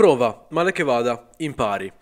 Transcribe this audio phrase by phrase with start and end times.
[0.00, 1.92] Prova, male che vada, impari.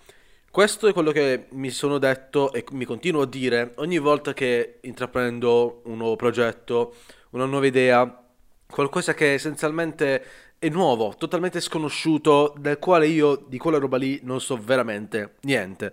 [0.52, 4.78] Questo è quello che mi sono detto e mi continuo a dire ogni volta che
[4.82, 6.94] intraprendo un nuovo progetto,
[7.30, 8.24] una nuova idea,
[8.70, 10.24] qualcosa che essenzialmente
[10.60, 15.92] è nuovo, totalmente sconosciuto, del quale io di quella roba lì non so veramente niente.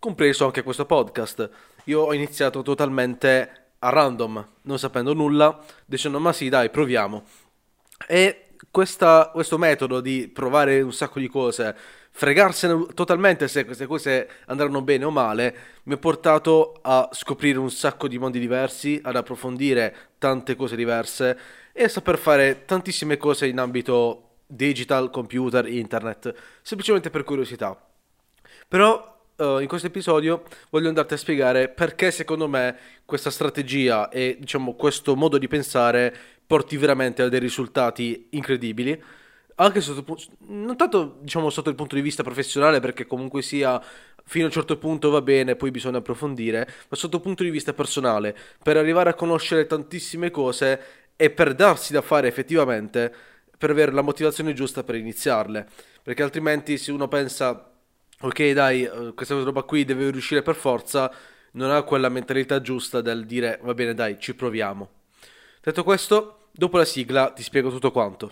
[0.00, 1.48] Compreso anche questo podcast.
[1.84, 7.22] Io ho iniziato totalmente a random, non sapendo nulla, dicendo ma sì dai proviamo.
[8.08, 11.74] E questa, questo metodo di provare un sacco di cose,
[12.10, 17.70] fregarsene totalmente se queste cose andranno bene o male, mi ha portato a scoprire un
[17.70, 21.38] sacco di mondi diversi, ad approfondire tante cose diverse
[21.72, 27.76] e a saper fare tantissime cose in ambito digital, computer, internet, semplicemente per curiosità.
[28.68, 34.36] Però Uh, in questo episodio voglio andarti a spiegare perché secondo me questa strategia e
[34.38, 39.02] diciamo questo modo di pensare porti veramente a dei risultati incredibili.
[39.56, 40.16] Anche sotto,
[40.48, 43.80] non tanto diciamo sotto il punto di vista professionale, perché comunque sia
[44.24, 47.50] fino a un certo punto va bene, poi bisogna approfondire, ma sotto il punto di
[47.50, 50.80] vista personale, per arrivare a conoscere tantissime cose
[51.16, 53.14] e per darsi da fare effettivamente,
[53.56, 55.68] per avere la motivazione giusta per iniziarle.
[56.02, 57.70] Perché altrimenti se uno pensa,
[58.20, 61.12] ok dai, eh, questa roba qui deve riuscire per forza,
[61.52, 65.03] non ha quella mentalità giusta del dire va bene dai, ci proviamo.
[65.64, 68.30] Detto questo, dopo la sigla ti spiego tutto quanto.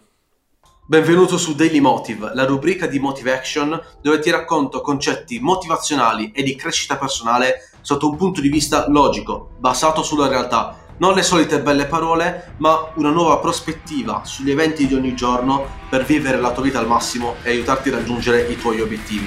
[0.86, 6.42] Benvenuto su Daily Motive, la rubrica di Motive Action dove ti racconto concetti motivazionali e
[6.42, 10.76] di crescita personale sotto un punto di vista logico, basato sulla realtà.
[10.98, 16.04] Non le solite belle parole, ma una nuova prospettiva sugli eventi di ogni giorno per
[16.04, 19.26] vivere la tua vita al massimo e aiutarti a raggiungere i tuoi obiettivi.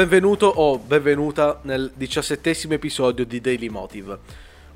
[0.00, 4.18] Benvenuto o benvenuta nel diciassettesimo episodio di Daily Motive.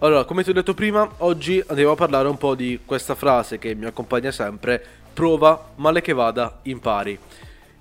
[0.01, 3.59] Allora, come ti ho detto prima, oggi andiamo a parlare un po' di questa frase
[3.59, 7.19] che mi accompagna sempre, prova, male che vada, impari.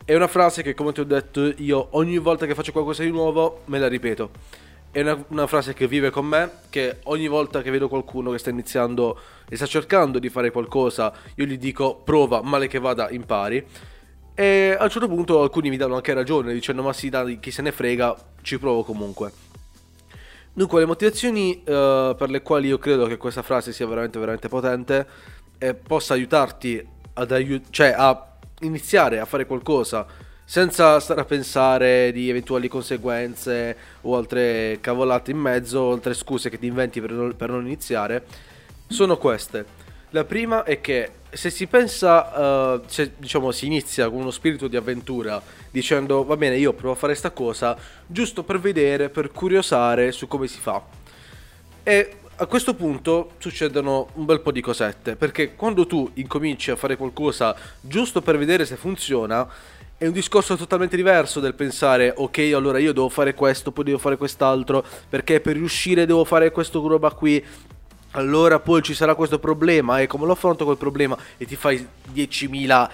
[0.05, 3.12] È una frase che, come ti ho detto, io ogni volta che faccio qualcosa di
[3.12, 4.29] nuovo me la ripeto.
[4.90, 8.38] È una, una frase che vive con me, che ogni volta che vedo qualcuno che
[8.38, 9.19] sta iniziando
[9.50, 13.91] e sta cercando di fare qualcosa, io gli dico prova, male che vada, impari
[14.35, 17.51] e a un certo punto alcuni mi danno anche ragione, dicendo ma sì, dai, chi
[17.51, 19.31] se ne frega, ci provo comunque.
[20.53, 24.49] Dunque, le motivazioni uh, per le quali io credo che questa frase sia veramente, veramente
[24.49, 25.07] potente
[25.57, 30.05] e possa aiutarti ad aiut- cioè a iniziare a fare qualcosa
[30.45, 36.59] senza stare a pensare di eventuali conseguenze o altre cavolate in mezzo, altre scuse che
[36.59, 38.23] ti inventi per non, per non iniziare,
[38.88, 39.66] sono queste.
[40.11, 44.67] La prima è che se si pensa, uh, se diciamo si inizia con uno spirito
[44.67, 49.31] di avventura dicendo va bene io provo a fare questa cosa giusto per vedere, per
[49.31, 50.81] curiosare su come si fa.
[51.83, 56.75] E a questo punto succedono un bel po' di cosette, perché quando tu incominci a
[56.75, 59.47] fare qualcosa giusto per vedere se funziona,
[59.97, 63.99] è un discorso totalmente diverso del pensare ok allora io devo fare questo, poi devo
[63.99, 67.43] fare quest'altro, perché per riuscire devo fare questo roba qui,
[68.13, 71.85] allora poi ci sarà questo problema e come lo affronto quel problema e ti fai
[72.13, 72.90] 10.000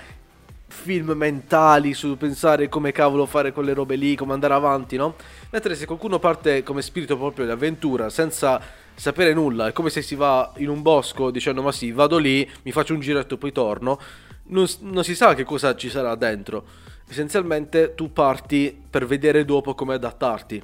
[0.68, 5.16] film mentali su pensare come cavolo fare quelle robe lì, come andare avanti, no?
[5.50, 8.62] Mentre se qualcuno parte come spirito proprio di avventura senza
[8.96, 12.50] sapere nulla, è come se si va in un bosco dicendo ma sì, vado lì,
[12.64, 14.00] mi faccio un giretto e poi torno,
[14.48, 16.88] non, non si sa che cosa ci sarà dentro.
[17.10, 20.62] Essenzialmente tu parti per vedere dopo come adattarti.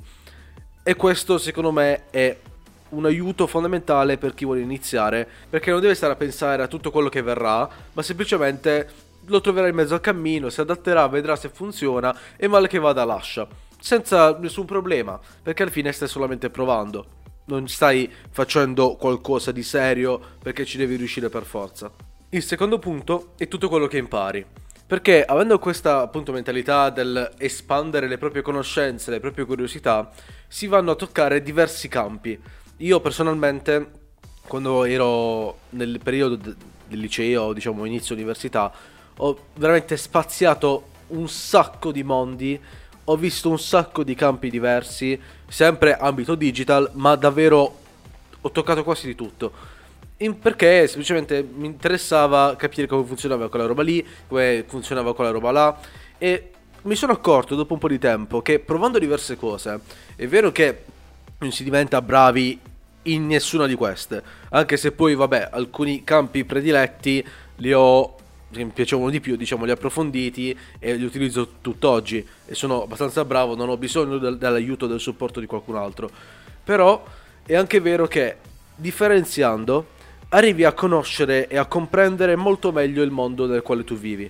[0.83, 2.37] E questo secondo me è
[2.89, 6.91] un aiuto fondamentale per chi vuole iniziare, perché non deve stare a pensare a tutto
[6.91, 8.89] quello che verrà, ma semplicemente
[9.25, 13.03] lo troverà in mezzo al cammino, si adatterà, vedrà se funziona e male che vada
[13.05, 13.47] lascia,
[13.79, 17.23] senza nessun problema, perché alla fine stai solamente provando.
[17.45, 21.91] Non stai facendo qualcosa di serio perché ci devi riuscire per forza.
[22.29, 24.45] Il secondo punto è tutto quello che impari.
[24.87, 30.11] Perché avendo questa appunto mentalità del espandere le proprie conoscenze, le proprie curiosità,
[30.47, 32.39] si vanno a toccare diversi campi.
[32.79, 33.89] Io personalmente,
[34.47, 36.55] quando ero nel periodo de-
[36.87, 38.69] del liceo, diciamo inizio università,
[39.15, 42.59] ho veramente spaziato un sacco di mondi,
[43.05, 45.17] ho visto un sacco di campi diversi,
[45.47, 47.77] sempre ambito digital, ma davvero
[48.41, 49.53] ho toccato quasi di tutto.
[50.17, 55.51] In perché semplicemente mi interessava capire come funzionava quella roba lì, come funzionava quella roba
[55.51, 55.79] là
[56.17, 56.51] e
[56.81, 59.79] mi sono accorto dopo un po' di tempo che provando diverse cose,
[60.17, 60.83] è vero che
[61.39, 62.59] non si diventa bravi
[63.03, 64.23] in nessuna di queste.
[64.49, 67.25] Anche se poi, vabbè, alcuni campi prediletti
[67.57, 68.15] li ho
[68.51, 72.83] che mi piacevano di più, diciamo, li ho approfonditi e li utilizzo tutt'oggi e sono
[72.83, 76.09] abbastanza bravo, non ho bisogno del, dell'aiuto, del supporto di qualcun altro.
[76.63, 77.03] Però
[77.45, 78.37] è anche vero che
[78.75, 79.87] differenziando,
[80.29, 84.29] arrivi a conoscere e a comprendere molto meglio il mondo nel quale tu vivi.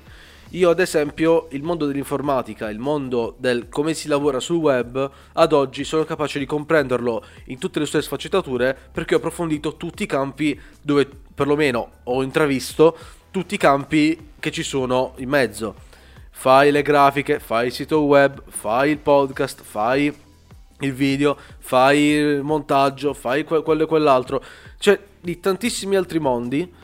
[0.56, 5.52] Io ad esempio il mondo dell'informatica, il mondo del come si lavora sul web, ad
[5.52, 10.06] oggi sono capace di comprenderlo in tutte le sue sfaccettature perché ho approfondito tutti i
[10.06, 12.98] campi dove perlomeno ho intravisto
[13.31, 15.75] tutti i campi che ci sono in mezzo.
[16.31, 20.06] Fai le grafiche, fai il sito web, fai il podcast, fai
[20.80, 24.42] il video, fai il montaggio, fai quello e quell'altro.
[24.80, 26.84] Cioè, di tantissimi altri mondi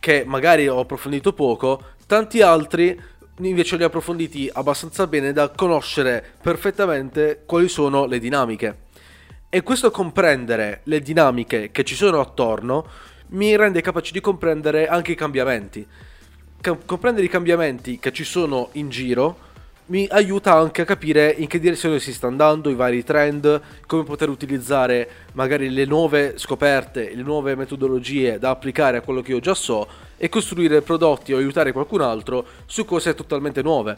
[0.00, 2.98] che magari ho approfondito poco, tanti altri
[3.40, 8.84] invece li ho approfonditi abbastanza bene da conoscere perfettamente quali sono le dinamiche.
[9.48, 12.86] E questo comprendere le dinamiche che ci sono attorno
[13.28, 15.86] mi rende capace di comprendere anche i cambiamenti.
[16.84, 19.45] comprendere i cambiamenti che ci sono in giro
[19.88, 24.02] mi aiuta anche a capire in che direzione si sta andando, i vari trend, come
[24.02, 29.38] poter utilizzare magari le nuove scoperte, le nuove metodologie da applicare a quello che io
[29.38, 29.86] già so
[30.16, 33.96] e costruire prodotti o aiutare qualcun altro su cose totalmente nuove.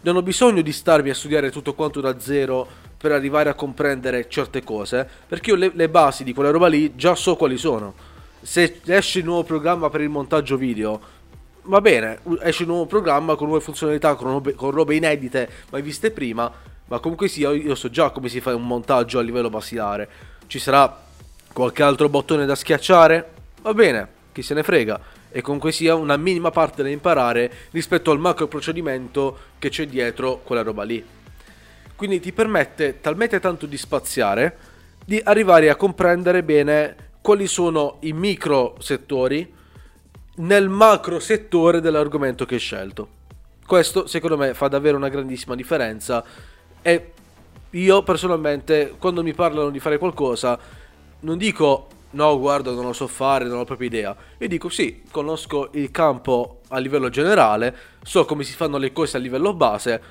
[0.00, 4.28] Non ho bisogno di starmi a studiare tutto quanto da zero per arrivare a comprendere
[4.28, 7.94] certe cose, perché io le, le basi di quella roba lì già so quali sono.
[8.40, 11.00] Se esce il nuovo programma per il montaggio video,
[11.68, 15.82] va bene, esce un nuovo programma con nuove funzionalità, con robe, con robe inedite mai
[15.82, 16.50] viste prima,
[16.86, 20.08] ma comunque sia io, io so già come si fa un montaggio a livello basilare.
[20.46, 21.04] Ci sarà
[21.52, 23.32] qualche altro bottone da schiacciare?
[23.62, 24.98] Va bene, chi se ne frega.
[25.30, 30.40] E comunque sia una minima parte da imparare rispetto al macro procedimento che c'è dietro
[30.42, 31.04] quella roba lì.
[31.94, 34.56] Quindi ti permette talmente tanto di spaziare
[35.04, 39.56] di arrivare a comprendere bene quali sono i micro settori
[40.38, 43.08] nel macro settore dell'argomento che hai scelto.
[43.66, 46.24] Questo secondo me fa davvero una grandissima differenza
[46.80, 47.12] e
[47.70, 50.58] io personalmente quando mi parlano di fare qualcosa
[51.20, 55.02] non dico no guarda non lo so fare, non ho proprio idea, io dico sì,
[55.10, 60.02] conosco il campo a livello generale, so come si fanno le cose a livello base,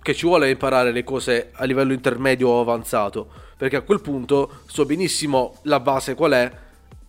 [0.00, 4.60] che ci vuole imparare le cose a livello intermedio o avanzato, perché a quel punto
[4.66, 6.52] so benissimo la base qual è,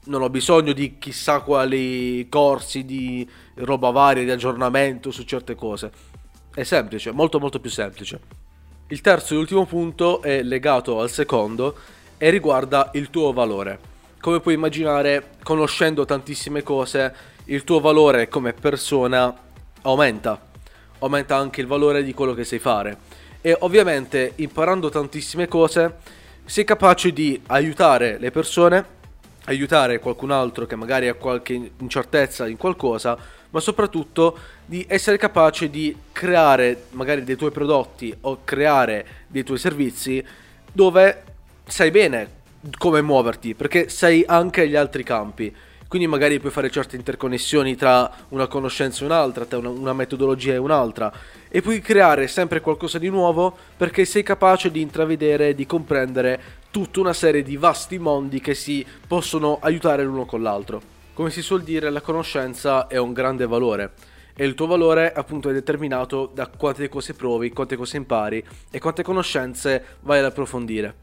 [0.06, 5.92] non ho bisogno di chissà quali corsi di roba varia, di aggiornamento su certe cose.
[6.54, 8.20] È semplice, molto molto più semplice.
[8.88, 11.76] Il terzo e ultimo punto è legato al secondo
[12.18, 13.80] e riguarda il tuo valore.
[14.20, 17.16] Come puoi immaginare, conoscendo tantissime cose,
[17.46, 19.34] il tuo valore come persona
[19.84, 20.50] aumenta.
[21.00, 22.98] Aumenta anche il valore di quello che sai fare.
[23.40, 25.98] E ovviamente imparando tantissime cose
[26.46, 29.00] sei capace di aiutare le persone
[29.52, 33.18] aiutare qualcun altro che magari ha qualche incertezza in qualcosa,
[33.52, 39.58] ma soprattutto di essere capace di creare magari dei tuoi prodotti o creare dei tuoi
[39.58, 40.24] servizi
[40.72, 41.24] dove
[41.66, 42.40] sai bene
[42.78, 45.54] come muoverti, perché sai anche agli altri campi.
[45.88, 50.54] Quindi magari puoi fare certe interconnessioni tra una conoscenza e un'altra, tra una, una metodologia
[50.54, 51.12] e un'altra,
[51.50, 57.02] e puoi creare sempre qualcosa di nuovo perché sei capace di intravedere, di comprendere tutta
[57.02, 60.82] una serie di vasti mondi che si possono aiutare l'uno con l'altro.
[61.14, 63.92] Come si suol dire, la conoscenza è un grande valore
[64.34, 68.80] e il tuo valore appunto è determinato da quante cose provi, quante cose impari e
[68.80, 70.96] quante conoscenze vai ad approfondire.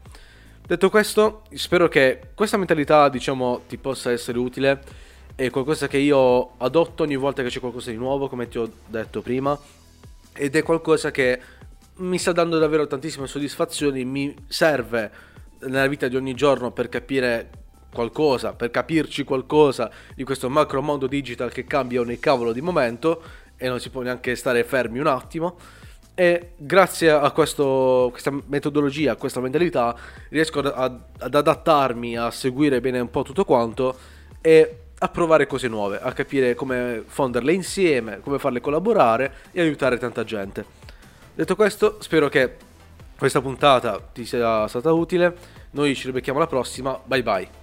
[0.65, 4.81] Detto questo, spero che questa mentalità, diciamo, ti possa essere utile.
[5.33, 8.69] È qualcosa che io adotto ogni volta che c'è qualcosa di nuovo, come ti ho
[8.85, 9.57] detto prima.
[10.33, 11.39] Ed è qualcosa che
[11.97, 15.11] mi sta dando davvero tantissime soddisfazioni, mi serve
[15.61, 17.49] nella vita di ogni giorno per capire
[17.91, 23.21] qualcosa, per capirci qualcosa di questo macro mondo digital che cambia ogni cavolo di momento
[23.57, 25.57] e non si può neanche stare fermi un attimo.
[26.13, 29.95] E grazie a questo, questa metodologia, a questa mentalità,
[30.29, 33.97] riesco ad, ad adattarmi, a seguire bene un po' tutto quanto
[34.41, 39.97] e a provare cose nuove, a capire come fonderle insieme, come farle collaborare e aiutare
[39.97, 40.65] tanta gente.
[41.33, 42.67] Detto questo, spero che
[43.19, 45.35] questa puntata ti sia stata utile.
[45.71, 46.99] Noi ci ribecchiamo alla prossima.
[47.03, 47.58] Bye bye.